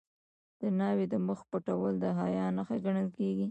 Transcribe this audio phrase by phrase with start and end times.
[0.59, 3.47] د ناوې د مخ پټول د حیا نښه ګڼل کیږي.